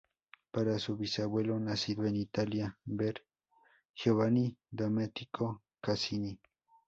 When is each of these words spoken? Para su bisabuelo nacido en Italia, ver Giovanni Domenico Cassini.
Para 0.51 0.79
su 0.79 0.97
bisabuelo 0.97 1.59
nacido 1.59 2.05
en 2.05 2.15
Italia, 2.15 2.75
ver 2.85 3.23
Giovanni 3.93 4.57
Domenico 4.71 5.61
Cassini. 5.79 6.39